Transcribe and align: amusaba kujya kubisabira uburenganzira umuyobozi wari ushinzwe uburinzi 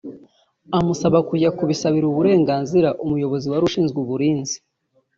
amusaba 0.77 1.17
kujya 1.29 1.49
kubisabira 1.57 2.05
uburenganzira 2.07 2.89
umuyobozi 3.03 3.45
wari 3.49 3.63
ushinzwe 3.69 3.97
uburinzi 4.03 4.57